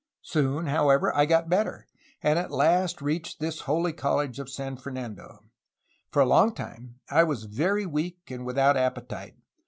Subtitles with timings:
[0.23, 1.85] Soon, however, I got better,
[2.23, 5.43] and at last reached this holy college [of San Fernando]...
[6.09, 9.35] For a long time I was very weak and without appetite.